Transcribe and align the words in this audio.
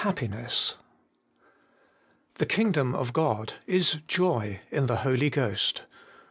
Holiness 0.03 0.73
antr 0.73 2.35
The 2.39 2.47
kingdom 2.47 2.95
of 2.95 3.13
God 3.13 3.53
is 3.67 3.99
joy 4.07 4.61
in 4.71 4.87
the 4.87 4.95
Holy 5.05 5.29
Ghost.' 5.29 5.83